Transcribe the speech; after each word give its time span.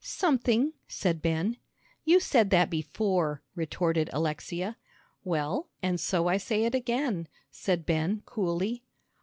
"Something," 0.03 0.73
said 0.87 1.21
Ben. 1.21 1.57
"You 2.05 2.19
said 2.19 2.49
that 2.49 2.71
before," 2.71 3.43
retorted 3.53 4.09
Alexia. 4.11 4.77
"Well, 5.23 5.69
and 5.83 5.99
so 5.99 6.27
I 6.27 6.37
say 6.37 6.63
it 6.63 6.73
again," 6.73 7.27
said 7.51 7.85
Ben, 7.85 8.23
coolly. 8.25 8.81